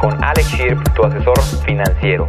[0.00, 2.28] con Alex Shirp, tu asesor financiero.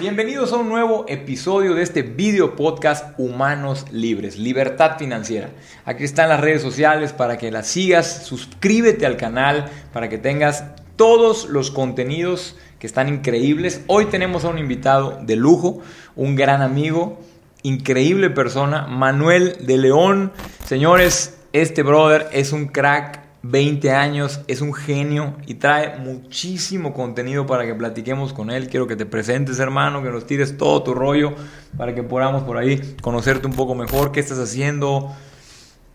[0.00, 5.50] Bienvenidos a un nuevo episodio de este video podcast Humanos Libres, Libertad Financiera.
[5.84, 10.64] Aquí están las redes sociales para que las sigas, suscríbete al canal para que tengas
[10.96, 13.82] todos los contenidos que están increíbles.
[13.86, 15.80] Hoy tenemos a un invitado de lujo,
[16.16, 17.20] un gran amigo,
[17.62, 20.32] increíble persona, Manuel de León.
[20.64, 27.44] Señores, este brother es un crack, 20 años, es un genio y trae muchísimo contenido
[27.44, 28.68] para que platiquemos con él.
[28.68, 31.34] Quiero que te presentes, hermano, que nos tires todo tu rollo
[31.76, 35.12] para que podamos por ahí conocerte un poco mejor, qué estás haciendo,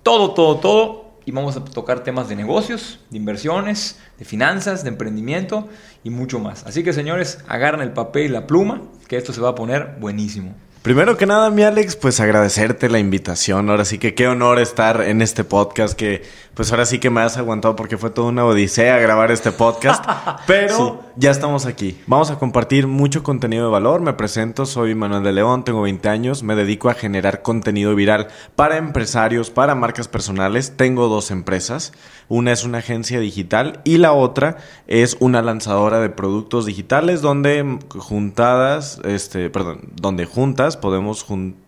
[0.03, 1.07] todo, todo, todo.
[1.25, 5.67] Y vamos a tocar temas de negocios, de inversiones, de finanzas, de emprendimiento
[6.03, 6.65] y mucho más.
[6.65, 9.97] Así que señores, agarren el papel y la pluma, que esto se va a poner
[9.99, 10.55] buenísimo.
[10.87, 13.69] Primero que nada, mi Alex, pues agradecerte la invitación.
[13.69, 16.23] Ahora sí que qué honor estar en este podcast que
[16.57, 20.03] pues ahora sí que me has aguantado porque fue toda una odisea grabar este podcast.
[20.47, 22.01] Pero ya estamos aquí.
[22.07, 24.01] Vamos a compartir mucho contenido de valor.
[24.01, 28.29] Me presento, soy Manuel de León, tengo 20 años, me dedico a generar contenido viral
[28.55, 30.73] para empresarios, para marcas personales.
[30.77, 31.91] Tengo dos empresas.
[32.27, 37.77] Una es una agencia digital y la otra es una lanzadora de productos digitales donde
[37.89, 41.25] juntadas, este, perdón, donde juntas podemos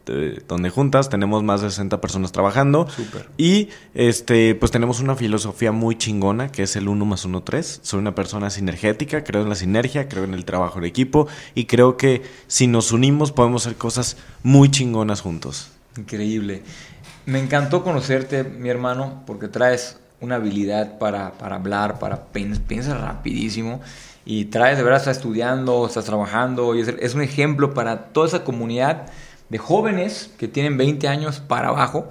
[0.07, 2.87] eh, donde juntas tenemos más de 60 personas trabajando
[3.37, 7.79] y este pues tenemos una filosofía muy chingona que es el 1 más 1 3.
[7.83, 11.65] Soy una persona sinergética, creo en la sinergia, creo en el trabajo en equipo y
[11.65, 15.71] creo que si nos unimos podemos hacer cosas muy chingonas juntos.
[15.97, 16.63] Increíble.
[17.25, 23.81] Me encantó conocerte, mi hermano, porque traes una habilidad para, para hablar, para pensar rapidísimo
[24.25, 28.27] y traes, de verdad, estás estudiando, estás trabajando y es, es, un ejemplo para toda
[28.27, 29.07] esa comunidad
[29.49, 32.09] de jóvenes que tienen 20 años para abajo.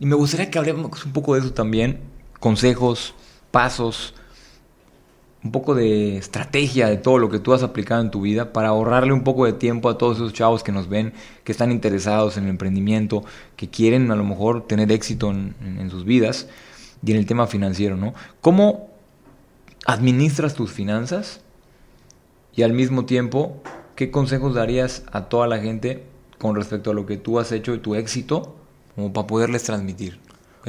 [0.00, 2.00] Y me gustaría que hablemos un poco de eso también,
[2.40, 3.14] consejos,
[3.50, 4.14] pasos,
[5.44, 8.68] un poco de estrategia de todo lo que tú has aplicado en tu vida para
[8.68, 12.36] ahorrarle un poco de tiempo a todos esos chavos que nos ven, que están interesados
[12.36, 13.24] en el emprendimiento,
[13.56, 16.48] que quieren a lo mejor tener éxito en, en sus vidas
[17.04, 18.14] y en el tema financiero, ¿no?
[18.40, 18.91] ¿Cómo
[19.86, 21.40] administras tus finanzas?
[22.54, 23.62] Y al mismo tiempo,
[23.96, 26.04] ¿qué consejos darías a toda la gente
[26.38, 28.54] con respecto a lo que tú has hecho y tu éxito
[28.94, 30.18] como para poderles transmitir?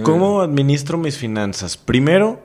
[0.01, 1.77] ¿Cómo administro mis finanzas?
[1.77, 2.41] Primero,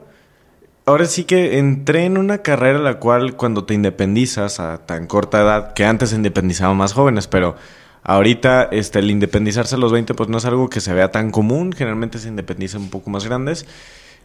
[0.85, 5.41] ahora sí que entré en una carrera la cual cuando te independizas a tan corta
[5.41, 7.55] edad, que antes se independizaban más jóvenes, pero
[8.03, 11.31] ahorita este, el independizarse a los 20 pues no es algo que se vea tan
[11.31, 13.65] común, generalmente se independizan un poco más grandes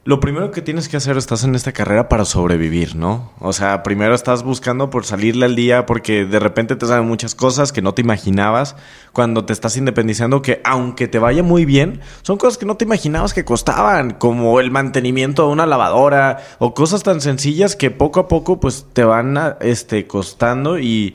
[0.04, 3.32] lo primero que tienes que hacer, estás en esta carrera para sobrevivir, ¿no?
[3.40, 7.34] O sea, primero estás buscando por salirle al día porque de repente te salen muchas
[7.34, 8.76] cosas que no te imaginabas
[9.12, 12.84] cuando te estás independizando, que aunque te vaya muy bien, son cosas que no te
[12.84, 18.20] imaginabas que costaban, como el mantenimiento de una lavadora o cosas tan sencillas que poco
[18.20, 21.14] a poco pues te van a, este, costando y,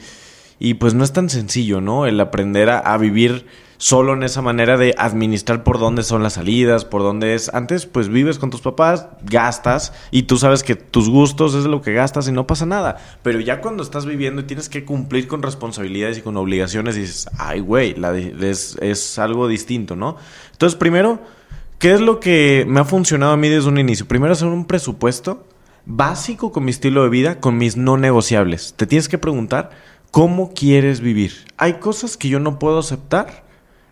[0.59, 2.05] y pues no es tan sencillo, ¿no?
[2.05, 3.45] El aprender a, a vivir
[3.79, 7.49] solo en esa manera de administrar por dónde son las salidas, por dónde es.
[7.53, 11.81] Antes, pues vives con tus papás, gastas y tú sabes que tus gustos es lo
[11.81, 12.97] que gastas y no pasa nada.
[13.23, 17.29] Pero ya cuando estás viviendo y tienes que cumplir con responsabilidades y con obligaciones, dices,
[17.37, 17.95] ay, güey,
[18.41, 20.17] es, es algo distinto, ¿no?
[20.51, 21.21] Entonces, primero,
[21.79, 24.05] ¿qué es lo que me ha funcionado a mí desde un inicio?
[24.09, 25.47] Primero, hacer un presupuesto
[25.85, 28.73] básico con mi estilo de vida, con mis no negociables.
[28.75, 29.71] Te tienes que preguntar
[30.11, 31.33] cómo quieres vivir.
[31.57, 33.43] Hay cosas que yo no puedo aceptar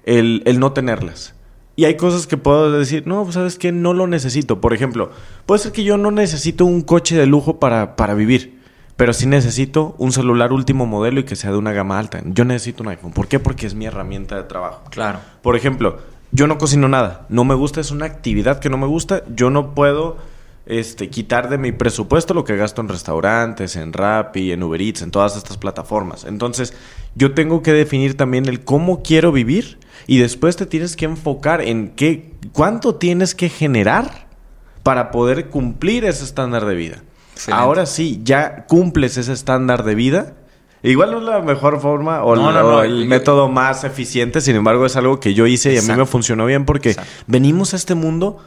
[0.04, 1.34] el, el no tenerlas.
[1.76, 4.60] Y hay cosas que puedo decir, no, pues, sabes que no lo necesito.
[4.60, 5.12] Por ejemplo,
[5.46, 8.60] puede ser que yo no necesito un coche de lujo para, para vivir,
[8.96, 12.24] pero sí necesito un celular último modelo y que sea de una gama alta.
[12.26, 13.12] Yo necesito un iPhone.
[13.12, 13.38] ¿Por qué?
[13.40, 14.82] Porque es mi herramienta de trabajo.
[14.90, 15.20] Claro.
[15.44, 16.00] Por ejemplo,
[16.32, 17.28] yo no cocino nada.
[17.30, 19.22] No me gusta, es una actividad que no me gusta.
[19.36, 20.18] Yo no puedo
[20.68, 25.02] este, quitar de mi presupuesto lo que gasto en restaurantes, en Rappi, en Uber Eats,
[25.02, 26.26] en todas estas plataformas.
[26.26, 26.74] Entonces,
[27.16, 31.62] yo tengo que definir también el cómo quiero vivir y después te tienes que enfocar
[31.62, 34.28] en qué, cuánto tienes que generar
[34.84, 37.04] para poder cumplir ese estándar de vida.
[37.52, 40.34] Ahora sí, ya cumples ese estándar de vida.
[40.84, 45.20] Igual no es la mejor forma o, el método más eficiente, sin embargo es algo
[45.20, 46.96] que yo hice y a mí me funcionó bien porque
[47.26, 48.38] venimos a este mundo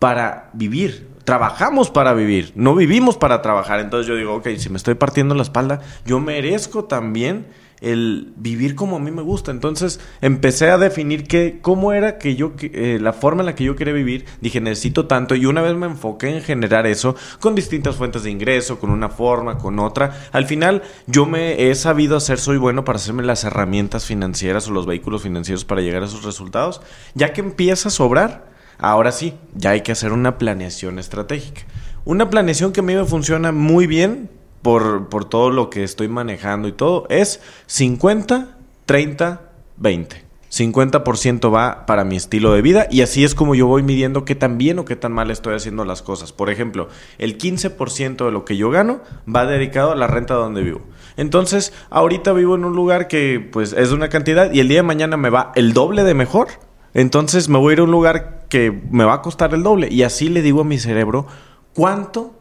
[0.00, 3.78] para vivir, trabajamos para vivir, no vivimos para trabajar.
[3.78, 7.46] Entonces yo digo, ok, si me estoy partiendo la espalda, yo merezco también
[7.82, 9.50] el vivir como a mí me gusta.
[9.50, 13.64] Entonces empecé a definir que, cómo era que yo, eh, la forma en la que
[13.64, 14.24] yo quería vivir.
[14.40, 15.34] Dije, necesito tanto.
[15.34, 19.10] Y una vez me enfoqué en generar eso con distintas fuentes de ingreso, con una
[19.10, 20.28] forma, con otra.
[20.32, 24.72] Al final, yo me he sabido hacer, soy bueno para hacerme las herramientas financieras o
[24.72, 26.80] los vehículos financieros para llegar a esos resultados.
[27.14, 28.50] Ya que empieza a sobrar,
[28.80, 31.62] Ahora sí, ya hay que hacer una planeación estratégica.
[32.06, 34.30] Una planeación que a mí me funciona muy bien
[34.62, 38.56] por, por todo lo que estoy manejando y todo es 50,
[38.86, 39.40] 30,
[39.76, 40.30] 20.
[40.50, 44.34] 50% va para mi estilo de vida y así es como yo voy midiendo qué
[44.34, 46.32] tan bien o qué tan mal estoy haciendo las cosas.
[46.32, 46.88] Por ejemplo,
[47.18, 49.00] el 15% de lo que yo gano
[49.32, 50.80] va dedicado a la renta donde vivo.
[51.16, 54.84] Entonces, ahorita vivo en un lugar que pues es una cantidad y el día de
[54.84, 56.48] mañana me va el doble de mejor.
[56.94, 59.88] Entonces me voy a ir a un lugar que me va a costar el doble
[59.90, 61.26] y así le digo a mi cerebro
[61.72, 62.34] cuánto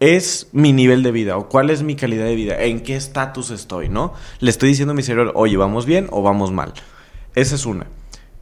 [0.00, 3.50] es mi nivel de vida o cuál es mi calidad de vida, en qué estatus
[3.50, 4.14] estoy, ¿no?
[4.40, 6.72] Le estoy diciendo a mi cerebro, oye, ¿vamos bien o vamos mal?
[7.34, 7.86] Esa es una.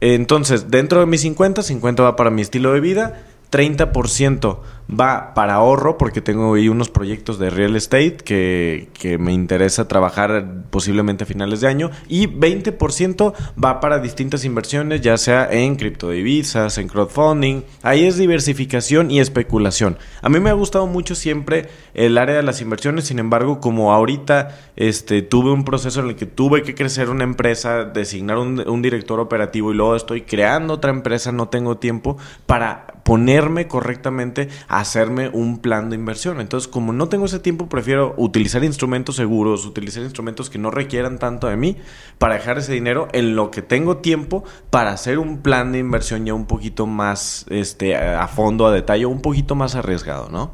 [0.01, 3.21] Entonces, dentro de mis 50, 50 va para mi estilo de vida,
[3.51, 4.59] 30%
[4.89, 10.63] va para ahorro porque tengo ahí unos proyectos de real estate que, me interesa trabajar
[10.69, 16.77] posiblemente a finales de año y 20% va para distintas inversiones ya sea en criptodivisas,
[16.77, 19.97] en crowdfunding, ahí es diversificación y especulación.
[20.21, 23.93] A mí me ha gustado mucho siempre el área de las inversiones, sin embargo como
[23.93, 28.67] ahorita este, tuve un proceso en el que tuve que crecer una empresa, designar un,
[28.67, 34.49] un director operativo y luego estoy creando otra empresa, no tengo tiempo para ponerme correctamente
[34.67, 36.39] a hacerme un plan de inversión.
[36.39, 41.17] Entonces, como no tengo ese tiempo, prefiero utilizar instrumentos seguros, utilizar instrumentos que no requieran
[41.17, 41.77] tanto de mí
[42.19, 46.23] para dejar ese dinero en lo que tengo tiempo para hacer un plan de inversión
[46.23, 50.51] ya un poquito más este, a fondo, a detalle, un poquito más arriesgado, ¿no?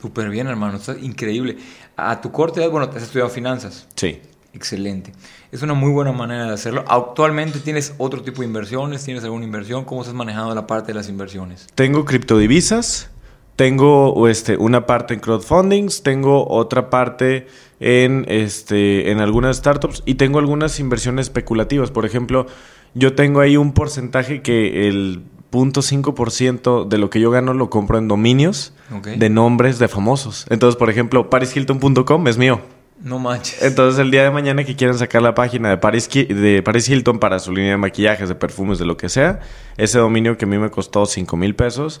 [0.00, 0.78] Súper bien, hermano.
[0.78, 1.58] Está increíble.
[1.96, 3.86] A tu corte bueno, te has estudiado finanzas.
[3.94, 4.20] Sí.
[4.54, 5.12] Excelente.
[5.50, 6.84] Es una muy buena manera de hacerlo.
[6.86, 9.84] Actualmente tienes otro tipo de inversiones, tienes alguna inversión.
[9.84, 11.68] ¿Cómo estás manejando la parte de las inversiones?
[11.74, 13.10] Tengo criptodivisas,
[13.56, 17.46] tengo este, una parte en crowdfundings, tengo otra parte
[17.80, 21.90] en, este, en algunas startups y tengo algunas inversiones especulativas.
[21.90, 22.46] Por ejemplo,
[22.94, 25.22] yo tengo ahí un porcentaje que el
[25.52, 28.72] 0.5% de lo que yo gano lo compro en dominios
[29.04, 30.46] de nombres de famosos.
[30.48, 32.60] Entonces, por ejemplo, parishilton.com es mío.
[33.02, 33.62] No manches.
[33.62, 37.18] Entonces, el día de mañana que quieran sacar la página de Paris, de Paris Hilton
[37.18, 39.40] para su línea de maquillajes, de perfumes, de lo que sea,
[39.76, 42.00] ese dominio que a mí me costó 5 mil pesos,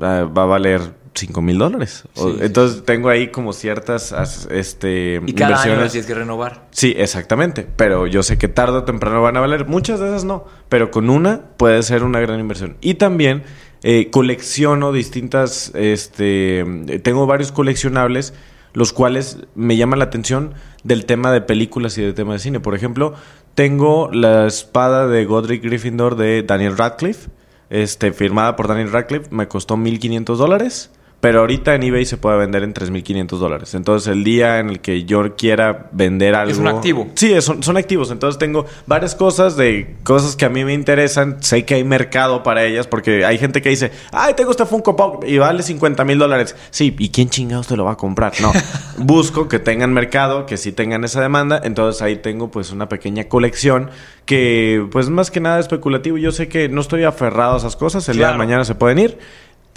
[0.00, 0.80] va, a valer
[1.14, 2.04] 5 mil dólares.
[2.40, 4.12] Entonces tengo ahí como ciertas
[4.50, 5.80] este, y cada inversiones.
[5.80, 6.66] año tienes que renovar.
[6.70, 7.66] Sí, exactamente.
[7.76, 9.66] Pero yo sé que tarde o temprano van a valer.
[9.66, 10.46] Muchas de esas no.
[10.68, 12.76] Pero con una puede ser una gran inversión.
[12.80, 13.42] Y también
[13.82, 15.72] eh, colecciono distintas.
[15.74, 16.64] Este,
[17.02, 18.34] tengo varios coleccionables,
[18.72, 20.54] los cuales me llaman la atención
[20.84, 22.60] del tema de películas y del tema de cine.
[22.60, 23.14] Por ejemplo,
[23.54, 27.28] tengo la espada de Godric Gryffindor de Daniel Radcliffe
[27.70, 30.90] este, firmada por Daniel Radcliffe, me costó 1.500 dólares.
[31.20, 33.74] Pero ahorita en eBay se puede vender en 3.500 dólares.
[33.74, 36.52] Entonces, el día en el que yo quiera vender algo...
[36.52, 37.08] Es un activo.
[37.14, 38.12] Sí, son, son activos.
[38.12, 41.42] Entonces, tengo varias cosas de cosas que a mí me interesan.
[41.42, 44.94] Sé que hay mercado para ellas porque hay gente que dice, ay, tengo este Funko
[44.94, 46.54] Pop y vale 50 mil dólares.
[46.70, 48.34] Sí, ¿y quién chingados te lo va a comprar?
[48.40, 48.52] No.
[48.98, 51.60] Busco que tengan mercado, que sí tengan esa demanda.
[51.64, 53.90] Entonces, ahí tengo pues una pequeña colección
[54.24, 56.16] que pues más que nada especulativo.
[56.16, 58.08] Yo sé que no estoy aferrado a esas cosas.
[58.08, 59.18] El día de mañana se pueden ir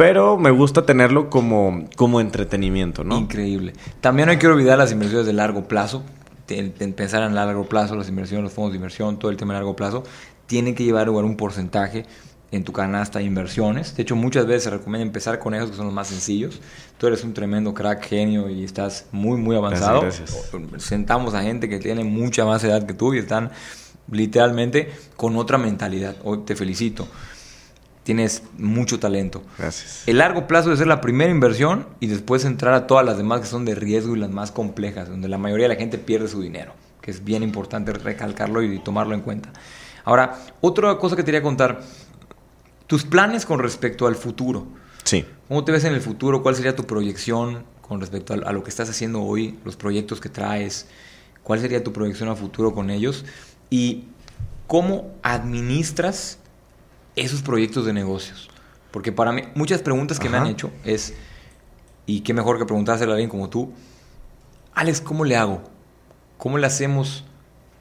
[0.01, 3.19] pero me gusta tenerlo como, como entretenimiento, ¿no?
[3.19, 3.73] Increíble.
[3.99, 6.01] También no hay que olvidar las inversiones de largo plazo.
[6.95, 9.75] pensar en largo plazo, las inversiones, los fondos de inversión, todo el tema de largo
[9.75, 10.01] plazo,
[10.47, 12.07] tienen que llevar un porcentaje
[12.49, 13.95] en tu canasta de inversiones.
[13.95, 16.59] De hecho, muchas veces se recomienda empezar con esos que son los más sencillos.
[16.97, 20.01] Tú eres un tremendo crack, genio y estás muy, muy avanzado.
[20.01, 23.51] Gracias, Sentamos a gente que tiene mucha más edad que tú y están
[24.09, 26.15] literalmente con otra mentalidad.
[26.23, 27.07] Hoy te felicito
[28.03, 29.43] tienes mucho talento.
[29.57, 30.03] Gracias.
[30.07, 33.41] El largo plazo de ser la primera inversión y después entrar a todas las demás
[33.41, 36.27] que son de riesgo y las más complejas, donde la mayoría de la gente pierde
[36.27, 39.51] su dinero, que es bien importante recalcarlo y tomarlo en cuenta.
[40.03, 41.81] Ahora, otra cosa que te quería contar,
[42.87, 44.67] tus planes con respecto al futuro.
[45.03, 45.25] Sí.
[45.47, 46.41] ¿Cómo te ves en el futuro?
[46.41, 50.29] ¿Cuál sería tu proyección con respecto a, lo que estás haciendo hoy, los proyectos que
[50.29, 50.87] traes?
[51.43, 53.25] ¿Cuál sería tu proyección a futuro con ellos?
[53.69, 54.05] Y
[54.67, 56.39] cómo administras
[57.15, 58.49] esos proyectos de negocios?
[58.91, 61.13] Porque para mí, muchas preguntas que me han hecho es,
[62.05, 63.71] y qué mejor que preguntárselo a alguien como tú,
[64.73, 65.61] Alex, ¿cómo le hago?
[66.37, 67.23] ¿Cómo le hacemos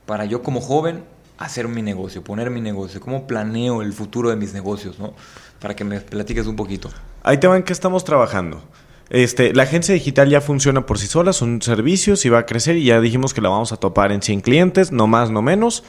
[0.07, 1.05] para yo como joven
[1.39, 3.01] hacer mi negocio, poner mi negocio?
[3.01, 4.99] ¿Cómo planeo el futuro de mis negocios?
[4.99, 5.15] ¿no?
[5.61, 6.91] Para que me platiques un poquito.
[7.23, 8.63] Ahí te van que estamos trabajando.
[9.09, 12.77] Este, la agencia digital ya funciona por sí sola, son servicios y va a crecer
[12.77, 15.83] y ya dijimos que la vamos a topar en 100 clientes, no más, no menos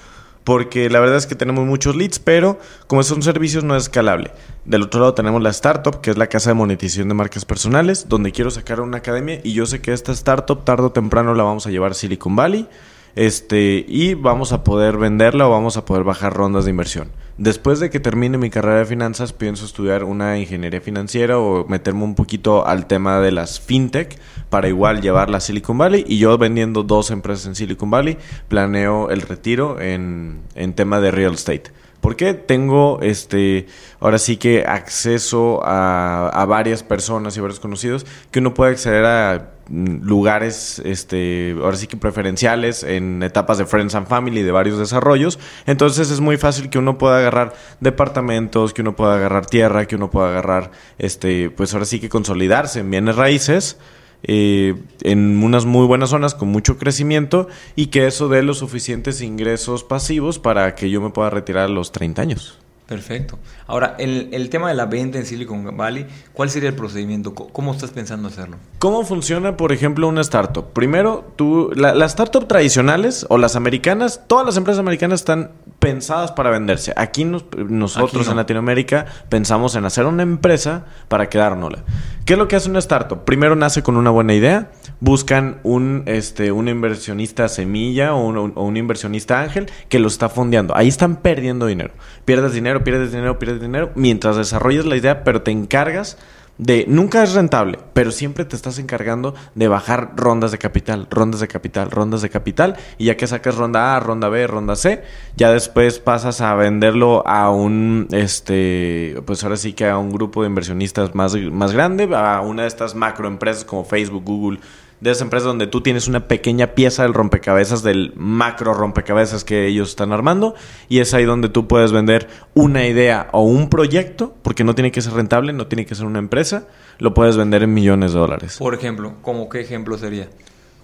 [0.43, 4.31] porque la verdad es que tenemos muchos leads, pero como son servicios no es escalable.
[4.65, 8.07] Del otro lado tenemos la startup, que es la casa de monetización de marcas personales,
[8.09, 11.43] donde quiero sacar una academia y yo sé que esta startup tarde o temprano la
[11.43, 12.67] vamos a llevar a Silicon Valley
[13.15, 17.09] este, y vamos a poder venderla o vamos a poder bajar rondas de inversión.
[17.41, 22.03] Después de que termine mi carrera de finanzas, pienso estudiar una ingeniería financiera o meterme
[22.03, 24.19] un poquito al tema de las fintech
[24.51, 26.05] para igual llevarla a Silicon Valley.
[26.07, 31.09] Y yo vendiendo dos empresas en Silicon Valley, planeo el retiro en, en tema de
[31.09, 31.71] real estate.
[31.99, 33.65] Porque tengo este
[33.99, 39.03] ahora sí que acceso a, a varias personas y varios conocidos que uno puede acceder
[39.05, 44.77] a lugares este ahora sí que preferenciales en etapas de friends and family de varios
[44.77, 49.85] desarrollos entonces es muy fácil que uno pueda agarrar departamentos que uno pueda agarrar tierra
[49.85, 53.77] que uno pueda agarrar este pues ahora sí que consolidarse en bienes raíces
[54.23, 59.21] eh, en unas muy buenas zonas con mucho crecimiento y que eso dé los suficientes
[59.21, 62.59] ingresos pasivos para que yo me pueda retirar a los 30 años.
[62.91, 63.39] Perfecto.
[63.67, 67.33] Ahora, el, el, tema de la venta en Silicon Valley, ¿cuál sería el procedimiento?
[67.33, 68.57] ¿Cómo estás pensando hacerlo?
[68.79, 70.73] ¿Cómo funciona, por ejemplo, una startup?
[70.73, 76.33] Primero, tú, la, las startups tradicionales o las americanas, todas las empresas americanas están pensadas
[76.33, 76.91] para venderse.
[76.97, 78.31] Aquí nos, nosotros Aquí no.
[78.31, 81.85] en Latinoamérica pensamos en hacer una empresa para quedárnosla.
[82.25, 83.23] ¿Qué es lo que hace una startup?
[83.23, 84.69] Primero nace con una buena idea,
[85.01, 90.29] buscan un, este, un inversionista semilla o un, o un inversionista ángel que lo está
[90.29, 90.75] fondeando.
[90.77, 91.93] Ahí están perdiendo dinero.
[92.23, 96.17] Pierdes dinero, pierdes dinero, pierdes dinero mientras desarrollas la idea, pero te encargas
[96.61, 101.39] de nunca es rentable, pero siempre te estás encargando de bajar rondas de capital, rondas
[101.39, 105.01] de capital, rondas de capital, y ya que sacas ronda A, ronda B, ronda C,
[105.35, 110.43] ya después pasas a venderlo a un este, pues ahora sí que a un grupo
[110.43, 114.59] de inversionistas más, más grande, a una de estas macroempresas como Facebook, Google,
[115.01, 119.65] de esas empresas donde tú tienes una pequeña pieza del rompecabezas, del macro rompecabezas que
[119.65, 120.53] ellos están armando,
[120.87, 124.91] y es ahí donde tú puedes vender una idea o un proyecto, porque no tiene
[124.91, 126.67] que ser rentable, no tiene que ser una empresa,
[126.99, 128.57] lo puedes vender en millones de dólares.
[128.59, 130.29] Por ejemplo, ¿cómo qué ejemplo sería?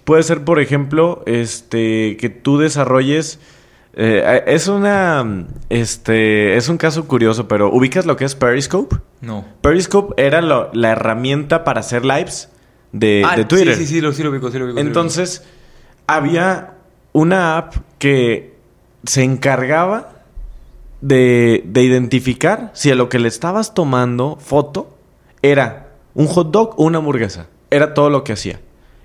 [0.02, 3.38] Puede ser, por ejemplo, este que tú desarrolles.
[3.94, 5.46] Eh, es una.
[5.68, 6.56] Este.
[6.56, 8.96] Es un caso curioso, pero ¿ubicas lo que es Periscope?
[9.20, 9.44] No.
[9.60, 12.48] Periscope era lo, la herramienta para hacer lives
[12.92, 13.74] de, ah, de, Twitter.
[13.74, 14.78] Sí, sí, sí, lo, sí lo ubico, sí lo ubico.
[14.80, 16.04] Entonces, sí lo ubico.
[16.06, 16.74] había
[17.12, 18.56] una app que
[19.04, 20.22] se encargaba
[21.00, 24.96] de, de, identificar si a lo que le estabas tomando foto
[25.42, 27.46] era un hot dog o una hamburguesa.
[27.70, 28.60] Era todo lo que hacía.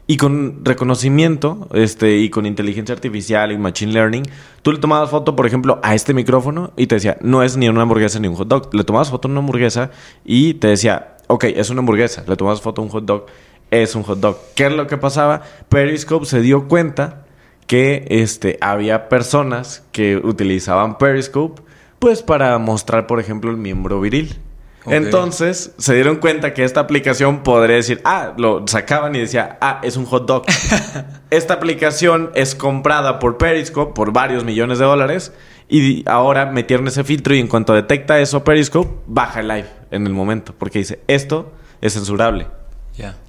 [0.06, 4.24] Y con reconocimiento este, y con inteligencia artificial y machine learning,
[4.62, 7.70] tú le tomabas foto, por ejemplo, a este micrófono y te decía, no es ni
[7.70, 8.74] una hamburguesa ni un hot dog.
[8.74, 9.92] Le tomabas foto a una hamburguesa
[10.26, 12.26] y te decía, ok, es una hamburguesa.
[12.28, 13.26] Le tomabas foto a un hot dog
[13.72, 14.38] es un hot dog.
[14.56, 15.42] ¿Qué es lo que pasaba?
[15.70, 17.26] Periscope se dio cuenta
[17.68, 21.62] que este, había personas que utilizaban Periscope
[22.00, 24.38] pues para mostrar, por ejemplo, el miembro viril.
[24.84, 24.98] Okay.
[24.98, 29.80] Entonces se dieron cuenta que esta aplicación podría decir, ah, lo sacaban y decía, ah,
[29.84, 30.44] es un hot dog.
[31.30, 35.32] esta aplicación es comprada por Periscope por varios millones de dólares
[35.70, 40.06] y ahora metieron ese filtro y en cuanto detecta eso Periscope, baja el live en
[40.06, 42.48] el momento porque dice, esto es censurable.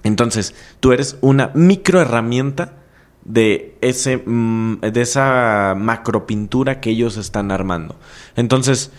[0.03, 2.75] Entonces, tú eres una micro herramienta
[3.25, 7.97] de ese mm, de esa macropintura que ellos están armando.
[8.37, 8.91] Entonces,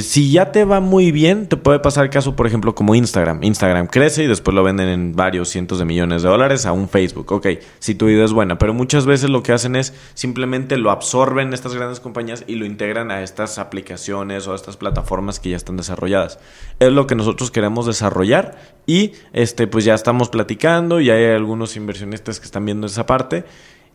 [0.00, 3.44] si ya te va muy bien, te puede pasar caso, por ejemplo, como Instagram.
[3.44, 6.88] Instagram crece y después lo venden en varios cientos de millones de dólares a un
[6.88, 7.30] Facebook.
[7.30, 7.46] Ok,
[7.78, 11.52] si tu idea es buena, pero muchas veces lo que hacen es simplemente lo absorben
[11.52, 15.56] estas grandes compañías y lo integran a estas aplicaciones o a estas plataformas que ya
[15.56, 16.40] están desarrolladas.
[16.80, 21.76] Es lo que nosotros queremos desarrollar y este, pues ya estamos platicando y hay algunos
[21.76, 23.44] inversionistas que están viendo esa parte.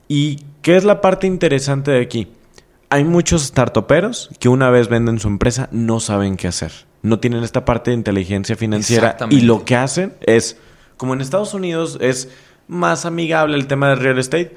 [0.08, 2.28] ¿Y qué es la parte interesante de aquí?
[2.90, 6.72] Hay muchos startuperos que una vez venden su empresa no saben qué hacer.
[7.02, 10.58] No tienen esta parte de inteligencia financiera y lo que hacen es,
[10.98, 12.30] como en Estados Unidos es
[12.68, 14.56] más amigable el tema del real estate,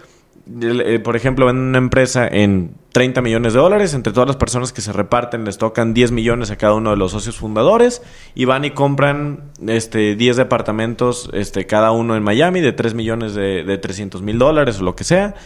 [0.61, 4.73] eh, por ejemplo, venden una empresa en 30 millones de dólares, entre todas las personas
[4.73, 8.03] que se reparten les tocan 10 millones a cada uno de los socios fundadores
[8.35, 13.35] y van y compran este 10 departamentos este cada uno en Miami de 3 millones
[13.35, 15.37] de, de 300 mil dólares o lo que sea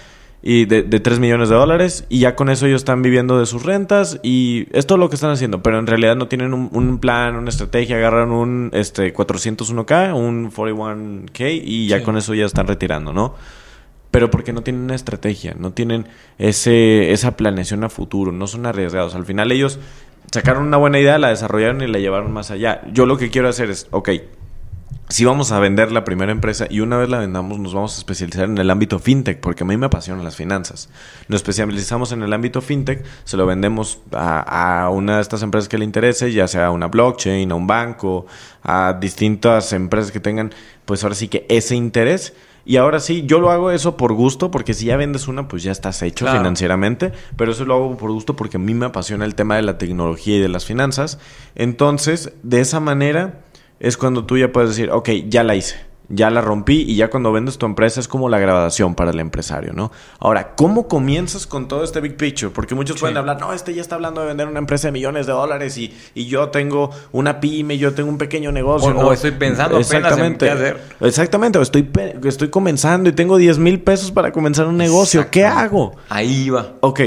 [0.42, 3.46] y de, de 3 millones de dólares y ya con eso ellos están viviendo de
[3.46, 6.68] sus rentas y es todo lo que están haciendo, pero en realidad no tienen un,
[6.72, 12.04] un plan, una estrategia, agarran un este 401k, un 41k y ya sí.
[12.04, 13.34] con eso ya están retirando, ¿no?
[14.10, 16.06] Pero porque no tienen una estrategia, no tienen
[16.38, 19.14] ese, esa planeación a futuro, no son arriesgados.
[19.14, 19.78] Al final ellos
[20.32, 22.82] sacaron una buena idea, la desarrollaron y la llevaron más allá.
[22.92, 24.10] Yo lo que quiero hacer es, ok,
[25.08, 27.98] si vamos a vender la primera empresa y una vez la vendamos nos vamos a
[27.98, 30.88] especializar en el ámbito fintech porque a mí me apasionan las finanzas.
[31.28, 35.68] Nos especializamos en el ámbito fintech, se lo vendemos a, a una de estas empresas
[35.68, 38.26] que le interese, ya sea a una blockchain, a un banco,
[38.62, 40.52] a distintas empresas que tengan
[40.84, 42.32] pues ahora sí que ese interés
[42.64, 45.62] Y ahora sí, yo lo hago eso por gusto, porque si ya vendes una, pues
[45.62, 47.12] ya estás hecho financieramente.
[47.36, 49.78] Pero eso lo hago por gusto porque a mí me apasiona el tema de la
[49.78, 51.20] tecnología y de las finanzas.
[51.54, 53.44] Entonces, de esa manera
[53.80, 57.10] es cuando tú ya puedes decir, ok, ya la hice ya la rompí y ya
[57.10, 59.90] cuando vendes tu empresa es como la graduación para el empresario, ¿no?
[60.18, 62.52] Ahora, ¿cómo comienzas con todo este big picture?
[62.52, 65.26] Porque muchos pueden hablar, no, este ya está hablando de vender una empresa de millones
[65.26, 68.96] de dólares y, y yo tengo una pyme, yo tengo un pequeño negocio.
[68.96, 70.48] O, estoy pensando Exactamente.
[70.48, 70.96] apenas en qué hacer.
[71.00, 71.90] Exactamente, o estoy,
[72.24, 75.28] estoy comenzando y tengo 10 mil pesos para comenzar un negocio.
[75.30, 75.96] ¿Qué hago?
[76.08, 76.74] Ahí va.
[76.80, 77.00] Ok,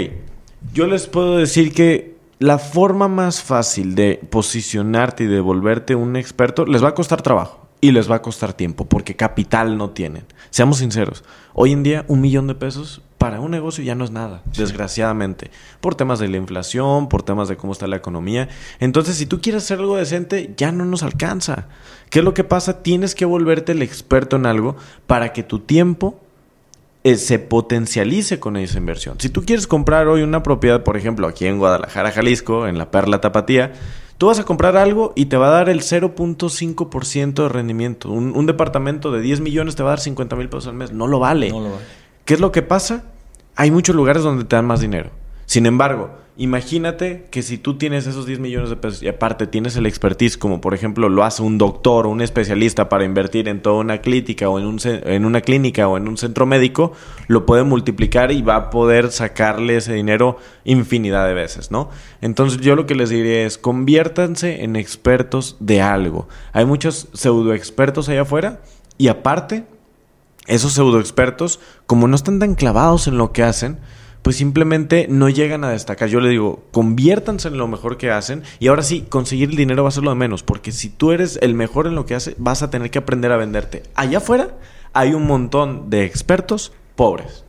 [0.73, 6.15] yo les puedo decir que la forma más fácil de posicionarte y de volverte un
[6.15, 9.89] experto les va a costar trabajo y les va a costar tiempo porque capital no
[9.89, 10.25] tienen.
[10.49, 14.11] Seamos sinceros, hoy en día un millón de pesos para un negocio ya no es
[14.11, 18.47] nada, desgraciadamente, por temas de la inflación, por temas de cómo está la economía.
[18.79, 21.67] Entonces, si tú quieres hacer algo decente, ya no nos alcanza.
[22.09, 22.81] ¿Qué es lo que pasa?
[22.81, 26.21] Tienes que volverte el experto en algo para que tu tiempo
[27.03, 29.15] eh, se potencialice con esa inversión.
[29.19, 32.91] Si tú quieres comprar hoy una propiedad, por ejemplo, aquí en Guadalajara, Jalisco, en la
[32.91, 33.73] Perla Tapatía,
[34.19, 38.11] Tú vas a comprar algo y te va a dar el 0.5% de rendimiento.
[38.11, 40.91] Un, departamento de 10 millones te va a dar 50 mil pesos al mes.
[40.91, 41.49] No lo vale.
[41.51, 41.85] No lo vale.
[42.25, 43.05] ¿Qué es lo que pasa?
[43.55, 45.11] Hay muchos lugares donde te dan más dinero.
[45.49, 49.75] Sin embargo, Imagínate que si tú tienes esos 10 millones de pesos y aparte tienes
[49.75, 53.61] el expertise, como por ejemplo lo hace un doctor o un especialista para invertir en
[53.61, 56.93] toda una clínica o en, un, en una clínica o en un centro médico,
[57.27, 61.89] lo puede multiplicar y va a poder sacarle ese dinero infinidad de veces, ¿no?
[62.21, 66.29] Entonces yo lo que les diría es, conviértanse en expertos de algo.
[66.53, 68.61] Hay muchos pseudo expertos allá afuera
[68.97, 69.65] y aparte,
[70.47, 73.79] esos pseudo expertos, como no están tan clavados en lo que hacen,
[74.21, 76.09] pues simplemente no llegan a destacar.
[76.09, 79.83] Yo le digo, conviértanse en lo mejor que hacen y ahora sí, conseguir el dinero
[79.83, 82.15] va a ser lo de menos, porque si tú eres el mejor en lo que
[82.15, 83.83] haces, vas a tener que aprender a venderte.
[83.95, 84.57] Allá afuera
[84.93, 87.45] hay un montón de expertos pobres.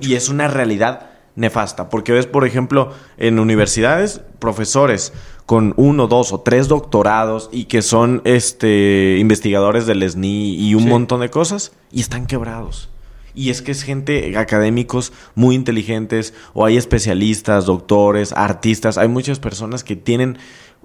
[0.00, 5.12] Y es una realidad nefasta, porque ves, por ejemplo, en universidades, profesores
[5.44, 10.88] con uno, dos o tres doctorados y que son este investigadores del SNI y un
[10.88, 12.88] montón de cosas y están quebrados.
[13.36, 19.38] Y es que es gente, académicos muy inteligentes, o hay especialistas, doctores, artistas, hay muchas
[19.38, 20.38] personas que tienen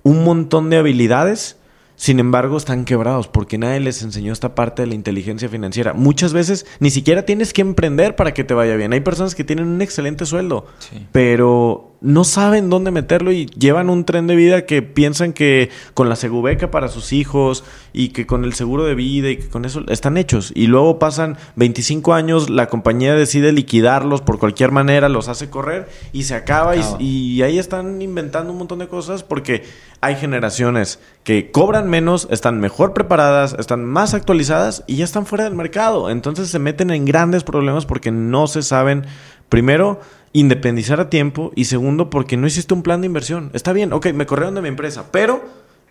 [0.04, 1.58] un montón de habilidades
[2.02, 5.94] sin embargo, están quebrados porque nadie les enseñó esta parte de la inteligencia financiera.
[5.94, 8.92] Muchas veces ni siquiera tienes que emprender para que te vaya bien.
[8.92, 10.66] Hay personas que tienen un excelente sueldo,
[11.12, 16.10] pero no saben dónde meterlo y llevan un tren de vida que piensan que con
[16.10, 19.66] la segubeca para sus hijos y que con el seguro de vida y que con
[19.66, 20.52] eso están hechos.
[20.56, 25.90] Y luego pasan 25 años, la compañía decide liquidarlos por cualquier manera, los hace correr
[26.12, 29.64] y se acaba, y ahí están inventando un montón de cosas porque
[30.02, 35.44] hay generaciones que cobran menos, están mejor preparadas, están más actualizadas y ya están fuera
[35.44, 36.10] del mercado.
[36.10, 39.06] Entonces se meten en grandes problemas porque no se saben,
[39.50, 40.00] primero,
[40.34, 43.52] independizar a tiempo y segundo, porque no hiciste un plan de inversión.
[43.54, 45.44] Está bien, ok, me corrieron de mi empresa, pero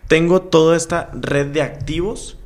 [0.09, 2.39] tengo toda esta red de activos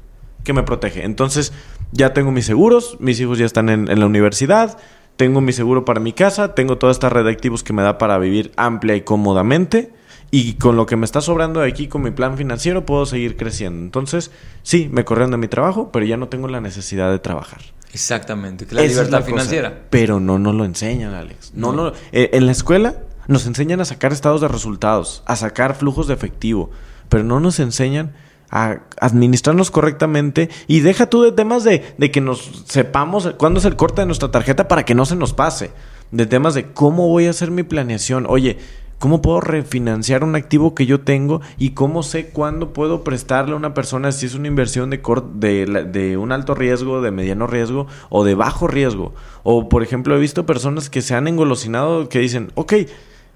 [0.42, 1.04] que me protege.
[1.04, 1.52] Entonces
[1.92, 4.78] ya tengo mis seguros, mis hijos ya están en, en la universidad,
[5.16, 7.98] tengo mi seguro para mi casa, tengo toda esta red de activos que me da
[7.98, 9.92] para vivir amplia y cómodamente
[10.36, 13.36] y con lo que me está sobrando de aquí, con mi plan financiero, puedo seguir
[13.36, 13.80] creciendo.
[13.84, 14.32] Entonces,
[14.64, 17.60] sí, me corrieron de mi trabajo, pero ya no tengo la necesidad de trabajar.
[17.94, 19.82] Exactamente, que la libertad financiera.
[19.88, 21.52] pero no nos lo enseñan, Alex.
[21.54, 21.92] No, no.
[22.12, 22.96] Eh, en la escuela
[23.28, 26.70] nos enseñan a sacar estados de resultados, a sacar flujos de efectivo,
[27.08, 28.12] pero no nos enseñan
[28.50, 33.64] a administrarnos correctamente y deja tú de temas de, de que nos sepamos cuándo es
[33.64, 35.70] el corte de nuestra tarjeta para que no se nos pase,
[36.10, 38.26] de temas de cómo voy a hacer mi planeación.
[38.28, 38.58] Oye,
[38.98, 41.40] ¿Cómo puedo refinanciar un activo que yo tengo?
[41.58, 45.00] ¿Y cómo sé cuándo puedo prestarle a una persona si es una inversión de,
[45.34, 49.14] de, de, un alto riesgo, de mediano riesgo o de bajo riesgo?
[49.42, 52.74] O, por ejemplo, he visto personas que se han engolosinado que dicen, ok,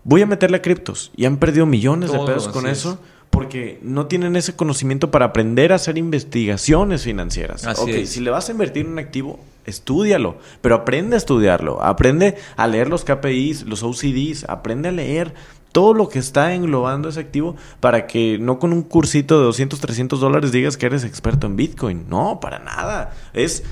[0.04, 2.98] voy a meterle a criptos y han perdido millones de pesos con eso.
[3.30, 7.66] Porque no tienen ese conocimiento para aprender a hacer investigaciones financieras.
[7.66, 9.38] ok, si le vas a invertir en un activo,
[9.68, 15.34] estudialo, pero aprende a estudiarlo, aprende a leer los KPIs, los OCDs, aprende a leer
[15.72, 19.80] todo lo que está englobando ese activo para que no con un cursito de 200,
[19.80, 22.06] 300 dólares digas que eres experto en Bitcoin.
[22.08, 23.12] No, para nada.
[23.32, 23.64] Es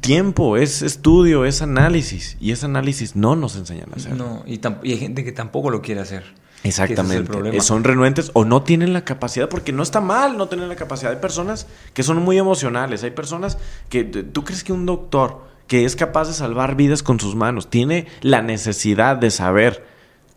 [0.00, 2.36] tiempo, es estudio, es análisis.
[2.40, 4.14] Y ese análisis no nos enseñan a hacer.
[4.14, 6.24] No, y, y hay gente que tampoco lo quiere hacer.
[6.64, 7.60] Exactamente.
[7.60, 11.12] son renuentes o no tienen la capacidad, porque no está mal no tener la capacidad.
[11.12, 15.84] Hay personas que son muy emocionales, hay personas que tú crees que un doctor que
[15.84, 19.84] es capaz de salvar vidas con sus manos tiene la necesidad de saber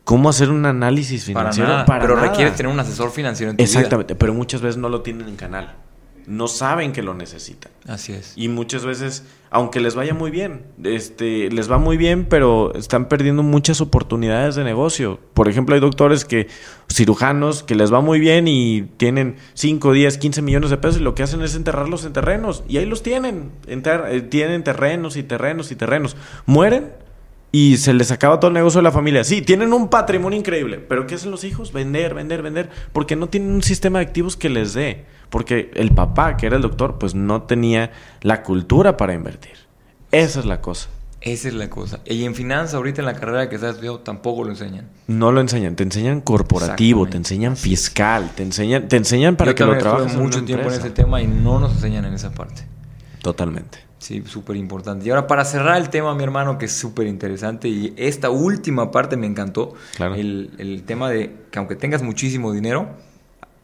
[0.03, 1.85] cómo hacer un análisis financiero.
[1.85, 5.01] Para pero requiere tener un asesor financiero en tu Exactamente, pero muchas veces no lo
[5.01, 5.75] tienen en canal.
[6.27, 7.71] No saben que lo necesitan.
[7.87, 8.33] Así es.
[8.35, 13.07] Y muchas veces, aunque les vaya muy bien, este, les va muy bien, pero están
[13.07, 15.19] perdiendo muchas oportunidades de negocio.
[15.33, 16.47] Por ejemplo, hay doctores que,
[16.91, 21.03] cirujanos, que les va muy bien y tienen 5, 10, 15 millones de pesos y
[21.03, 22.63] lo que hacen es enterrarlos en terrenos.
[22.67, 23.51] Y ahí los tienen.
[23.67, 26.15] Enter- eh, tienen terrenos y terrenos y terrenos.
[26.45, 26.91] Mueren
[27.55, 29.23] y se les acaba todo el negocio de la familia.
[29.23, 31.71] Sí, tienen un patrimonio increíble, pero ¿qué hacen los hijos?
[31.71, 35.05] Vender, vender, vender, porque no tienen un sistema de activos que les dé.
[35.29, 39.53] Porque el papá, que era el doctor, pues no tenía la cultura para invertir.
[40.11, 40.89] Esa es la cosa.
[41.21, 42.01] Esa es la cosa.
[42.05, 44.89] Y en finanzas, ahorita en la carrera que estás viendo, tampoco lo enseñan.
[45.07, 49.55] No lo enseñan, te enseñan corporativo, te enseñan fiscal, te enseñan, te enseñan para Yo
[49.55, 52.65] que lo trabajes mucho tiempo en ese tema y no nos enseñan en esa parte.
[53.21, 53.79] Totalmente.
[54.05, 55.03] Sí, súper importante.
[55.03, 58.91] Y ahora para cerrar el tema, mi hermano, que es súper interesante y esta última
[58.91, 59.73] parte me encantó.
[59.95, 60.13] Claro.
[60.13, 62.87] El, el tema de que aunque tengas muchísimo dinero,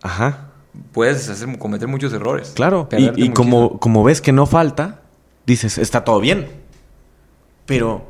[0.01, 0.49] Ajá.
[0.93, 2.53] puedes hacer, cometer muchos errores.
[2.55, 5.01] Claro, y, y como, como ves que no falta,
[5.45, 6.47] dices, está todo bien.
[7.67, 8.03] Pero,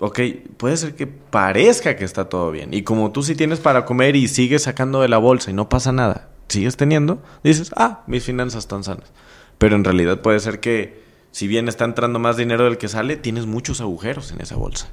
[0.00, 0.18] ok,
[0.56, 2.74] puede ser que parezca que está todo bien.
[2.74, 5.68] Y como tú sí tienes para comer y sigues sacando de la bolsa y no
[5.68, 9.12] pasa nada, sigues teniendo, dices, ah, mis finanzas están sanas.
[9.58, 11.00] Pero en realidad puede ser que,
[11.32, 14.88] si bien está entrando más dinero del que sale, tienes muchos agujeros en esa bolsa.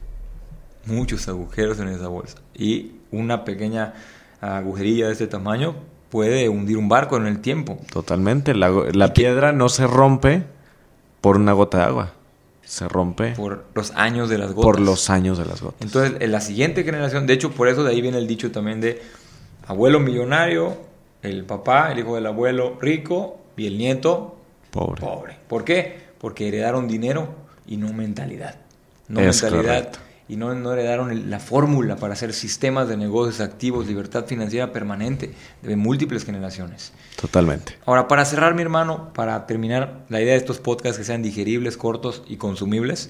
[0.85, 2.37] Muchos agujeros en esa bolsa.
[2.55, 3.93] Y una pequeña
[4.39, 5.75] agujerilla de este tamaño
[6.09, 7.77] puede hundir un barco en el tiempo.
[7.91, 8.55] Totalmente.
[8.55, 10.43] La, piedra no se rompe
[11.19, 12.13] por una gota de agua.
[12.63, 14.81] Se rompe por, por los años de las gotas.
[14.81, 15.81] los años de las gotas.
[15.81, 18.79] Entonces, en la siguiente generación, de hecho, por eso de ahí viene el dicho también
[18.79, 19.01] de
[19.67, 20.77] abuelo millonario,
[21.21, 24.37] el papá, el hijo del abuelo rico y el nieto
[24.71, 25.01] Pobre.
[25.01, 25.37] pobre.
[25.47, 26.08] ¿Por qué?
[26.19, 27.33] Porque heredaron dinero
[27.65, 28.55] y no mentalidad.
[29.07, 29.99] No Es mentalidad correcto.
[30.27, 35.33] y no, no heredaron la fórmula para hacer sistemas de negocios activos, libertad financiera permanente
[35.61, 36.91] de múltiples generaciones.
[37.19, 37.77] Totalmente.
[37.85, 41.77] Ahora, para cerrar, mi hermano, para terminar la idea de estos podcasts que sean digeribles,
[41.77, 43.09] cortos y consumibles,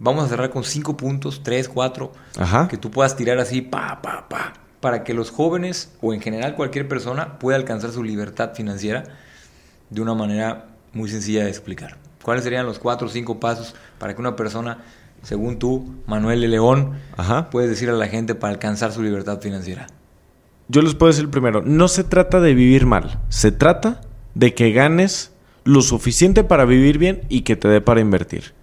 [0.00, 2.66] vamos a cerrar con cinco puntos, tres, cuatro, Ajá.
[2.68, 6.56] que tú puedas tirar así, pa, pa, pa, para que los jóvenes o en general
[6.56, 9.04] cualquier persona pueda alcanzar su libertad financiera
[9.90, 11.96] de una manera muy sencilla de explicar.
[12.24, 14.78] ¿Cuáles serían los cuatro o cinco pasos para que una persona,
[15.22, 17.50] según tú, Manuel de León, Ajá.
[17.50, 19.88] puedes decir a la gente para alcanzar su libertad financiera?
[20.68, 24.00] Yo les puedo decir primero, no se trata de vivir mal, se trata
[24.34, 25.32] de que ganes
[25.64, 28.54] lo suficiente para vivir bien y que te dé para invertir.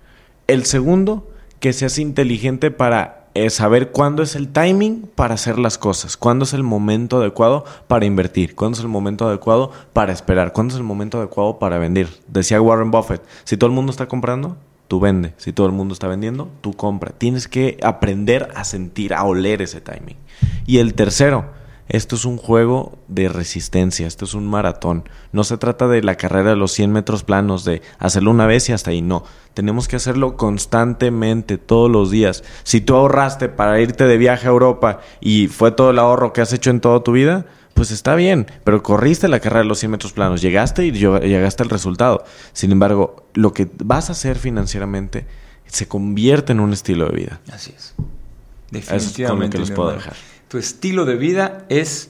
[0.48, 5.78] El segundo, que seas inteligente para eh, saber cuándo es el timing para hacer las
[5.78, 10.54] cosas, cuándo es el momento adecuado para invertir, cuándo es el momento adecuado para esperar,
[10.54, 12.10] cuándo es el momento adecuado para vender.
[12.28, 14.58] Decía Warren Buffett, si todo el mundo está comprando,
[14.92, 15.34] tú vende.
[15.38, 17.14] Si todo el mundo está vendiendo, tú compra.
[17.18, 20.18] Tienes que aprender a sentir, a oler ese timing.
[20.66, 21.46] Y el tercero,
[21.92, 25.08] esto es un juego de resistencia, esto es un maratón.
[25.32, 28.70] No se trata de la carrera de los 100 metros planos, de hacerlo una vez
[28.70, 29.02] y hasta ahí.
[29.02, 29.24] No,
[29.54, 32.44] tenemos que hacerlo constantemente, todos los días.
[32.64, 36.42] Si tú ahorraste para irte de viaje a Europa y fue todo el ahorro que
[36.42, 39.80] has hecho en toda tu vida, pues está bien, pero corriste la carrera de los
[39.80, 42.24] 100 metros planos, llegaste y lleg- llegaste al resultado.
[42.54, 45.26] Sin embargo, lo que vas a hacer financieramente
[45.66, 47.40] se convierte en un estilo de vida.
[47.52, 47.96] Así es.
[48.74, 48.88] es
[49.28, 50.14] con lo que les mi puedo dejar.
[50.52, 52.10] Tu estilo de vida es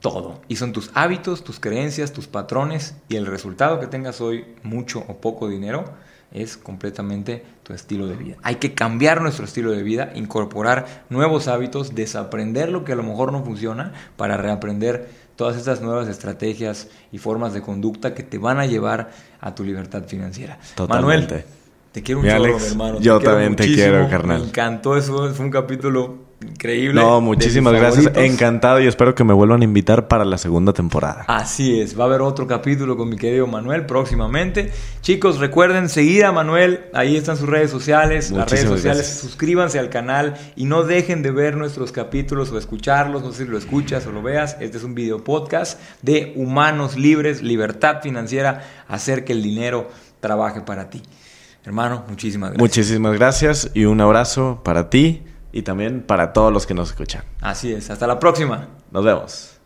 [0.00, 0.40] todo.
[0.48, 2.96] Y son tus hábitos, tus creencias, tus patrones.
[3.08, 5.84] Y el resultado que tengas hoy, mucho o poco dinero,
[6.32, 8.36] es completamente tu estilo de vida.
[8.42, 13.04] Hay que cambiar nuestro estilo de vida, incorporar nuevos hábitos, desaprender lo que a lo
[13.04, 18.38] mejor no funciona para reaprender todas estas nuevas estrategias y formas de conducta que te
[18.38, 20.58] van a llevar a tu libertad financiera.
[20.74, 21.34] Totalmente.
[21.34, 21.44] Manuel,
[21.92, 23.00] te quiero un chorro, hermano.
[23.00, 24.40] yo también te quiero, carnal.
[24.40, 25.32] Me encantó eso.
[25.32, 27.00] Fue un capítulo increíble.
[27.00, 28.04] No, muchísimas gracias.
[28.04, 28.32] favoritos.
[28.32, 31.24] Encantado y espero que me vuelvan a invitar para la segunda temporada.
[31.28, 34.72] Así es, va a haber otro capítulo con mi querido Manuel próximamente.
[35.00, 39.18] Chicos, recuerden seguir a Manuel, ahí están sus redes sociales, las redes sociales, gracias.
[39.18, 43.50] suscríbanse al canal y no dejen de ver nuestros capítulos o escucharlos, no sé si
[43.50, 44.56] lo escuchas o lo veas.
[44.60, 49.88] Este es un video podcast de humanos libres, libertad financiera, hacer que el dinero
[50.20, 51.02] trabaje para ti.
[51.64, 52.60] Hermano, muchísimas gracias.
[52.60, 55.22] Muchísimas gracias y un abrazo para ti
[55.56, 57.22] y también para todos los que nos escuchan.
[57.40, 58.68] Así es, hasta la próxima.
[58.90, 59.58] Nos vemos.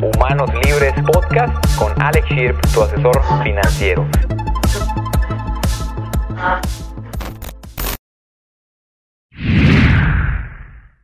[0.00, 4.06] Humanos Libres Podcast con Alex Shirp, tu asesor financiero.